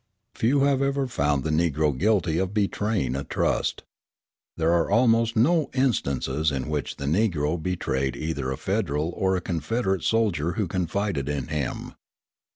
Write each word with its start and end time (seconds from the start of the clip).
Few 0.33 0.61
have 0.61 0.81
ever 0.81 1.05
found 1.05 1.43
the 1.43 1.51
Negro 1.51 1.95
guilty 1.95 2.39
of 2.39 2.55
betraying 2.55 3.15
a 3.15 3.23
trust. 3.23 3.83
There 4.57 4.71
are 4.73 4.89
almost 4.89 5.35
no 5.35 5.69
instances 5.75 6.51
in 6.51 6.69
which 6.69 6.95
the 6.95 7.05
Negro 7.05 7.61
betrayed 7.61 8.15
either 8.15 8.49
a 8.49 8.57
Federal 8.57 9.11
or 9.11 9.35
a 9.35 9.41
Confederate 9.41 10.01
soldier 10.01 10.53
who 10.53 10.67
confided 10.67 11.29
in 11.29 11.49
him. 11.49 11.93